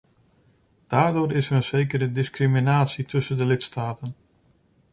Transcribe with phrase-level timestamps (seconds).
[0.87, 4.15] Daardoor is er een zekere discriminatie tussen de lidstaten.